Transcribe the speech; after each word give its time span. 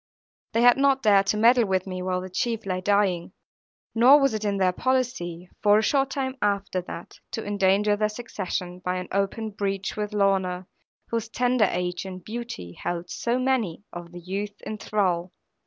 They 0.53 0.63
had 0.63 0.77
not 0.77 1.03
dared 1.03 1.27
to 1.27 1.37
meddle 1.37 1.67
with 1.67 1.85
me 1.85 2.01
while 2.01 2.21
the 2.21 2.29
chief 2.31 2.65
lay 2.65 2.81
dying; 2.81 3.33
nor 3.93 4.19
was 4.19 4.33
it 4.33 4.43
in 4.43 4.57
their 4.57 4.71
policy, 4.71 5.47
for 5.61 5.77
a 5.77 5.83
short 5.83 6.09
time 6.09 6.37
after 6.41 6.81
that, 6.81 7.19
to 7.33 7.45
endanger 7.45 7.95
their 7.95 8.09
succession 8.09 8.79
by 8.79 8.95
an 8.95 9.09
open 9.11 9.51
breach 9.51 9.95
with 9.95 10.11
Lorna, 10.11 10.65
whose 11.09 11.29
tender 11.29 11.65
age 11.69 12.03
and 12.05 12.23
beauty 12.25 12.71
held 12.73 13.11
so 13.11 13.37
many 13.37 13.83
of 13.93 14.11
the 14.11 14.19
youths 14.19 14.59
in 14.61 14.79
thrall. 14.79 15.33